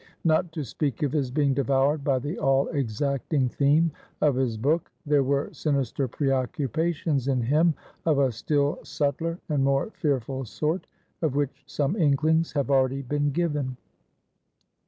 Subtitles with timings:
[0.23, 4.89] Not to speak of his being devoured by the all exacting theme of his book,
[5.05, 7.75] there were sinister preoccupations in him
[8.07, 10.87] of a still subtler and more fearful sort,
[11.21, 13.77] of which some inklings have already been given.